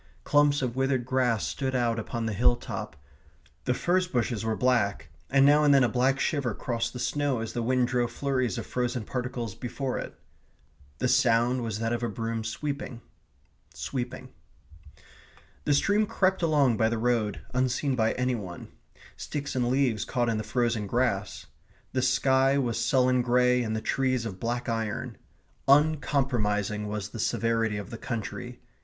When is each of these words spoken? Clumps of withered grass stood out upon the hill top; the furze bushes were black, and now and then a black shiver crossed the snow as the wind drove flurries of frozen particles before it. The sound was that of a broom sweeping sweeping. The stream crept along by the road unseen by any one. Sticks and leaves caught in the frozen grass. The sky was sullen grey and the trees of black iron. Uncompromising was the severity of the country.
Clumps 0.23 0.63
of 0.63 0.75
withered 0.75 1.05
grass 1.05 1.45
stood 1.45 1.75
out 1.75 1.99
upon 1.99 2.25
the 2.25 2.33
hill 2.33 2.55
top; 2.55 2.95
the 3.65 3.73
furze 3.75 4.07
bushes 4.07 4.43
were 4.43 4.55
black, 4.55 5.09
and 5.29 5.45
now 5.45 5.63
and 5.63 5.75
then 5.75 5.83
a 5.83 5.87
black 5.87 6.19
shiver 6.19 6.55
crossed 6.55 6.93
the 6.93 6.97
snow 6.97 7.39
as 7.39 7.53
the 7.53 7.61
wind 7.61 7.87
drove 7.87 8.11
flurries 8.11 8.57
of 8.57 8.65
frozen 8.65 9.03
particles 9.05 9.53
before 9.53 9.99
it. 9.99 10.17
The 10.97 11.07
sound 11.07 11.61
was 11.61 11.77
that 11.77 11.93
of 11.93 12.01
a 12.01 12.09
broom 12.09 12.43
sweeping 12.43 13.01
sweeping. 13.75 14.29
The 15.65 15.73
stream 15.75 16.07
crept 16.07 16.41
along 16.41 16.77
by 16.77 16.89
the 16.89 16.97
road 16.97 17.41
unseen 17.53 17.95
by 17.95 18.13
any 18.13 18.33
one. 18.33 18.69
Sticks 19.15 19.55
and 19.55 19.67
leaves 19.69 20.03
caught 20.03 20.29
in 20.29 20.39
the 20.39 20.43
frozen 20.43 20.87
grass. 20.87 21.45
The 21.93 22.01
sky 22.01 22.57
was 22.57 22.83
sullen 22.83 23.21
grey 23.21 23.61
and 23.61 23.75
the 23.75 23.81
trees 23.81 24.25
of 24.25 24.39
black 24.39 24.67
iron. 24.67 25.19
Uncompromising 25.67 26.87
was 26.87 27.09
the 27.09 27.19
severity 27.19 27.77
of 27.77 27.91
the 27.91 27.99
country. 27.99 28.61